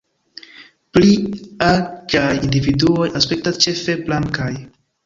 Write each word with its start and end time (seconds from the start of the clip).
Pli 0.97 1.11
aĝaj 1.67 2.27
individuoj 2.39 3.13
aspektas 3.21 3.65
ĉefe 3.69 4.03
blankaj. 4.11 4.55